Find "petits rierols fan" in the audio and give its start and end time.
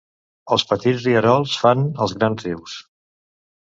0.69-1.85